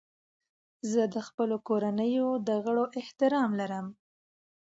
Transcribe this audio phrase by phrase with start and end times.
[0.91, 3.87] زه د خپلو کورنیو د غړو احترام لرم.